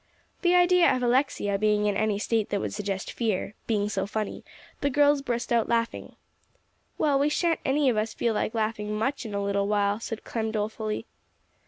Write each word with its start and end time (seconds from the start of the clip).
The 0.41 0.55
idea 0.55 0.95
of 0.95 1.03
Alexia 1.03 1.59
being 1.59 1.85
in 1.85 1.95
any 1.95 2.17
state 2.17 2.49
that 2.49 2.59
would 2.59 2.73
suggest 2.73 3.11
fear, 3.11 3.53
being 3.67 3.87
so 3.87 4.07
funny, 4.07 4.43
the 4.79 4.89
girls 4.89 5.21
burst 5.21 5.53
out 5.53 5.69
laughing. 5.69 6.15
"Well, 6.97 7.19
we 7.19 7.29
sha'n't 7.29 7.59
any 7.63 7.87
of 7.87 7.97
us 7.97 8.11
feel 8.15 8.33
like 8.33 8.55
laughing 8.55 8.95
much 8.97 9.27
in 9.27 9.35
a 9.35 9.43
little 9.43 9.67
while," 9.67 9.99
said 9.99 10.23
Clem 10.23 10.49
dolefully. 10.53 11.05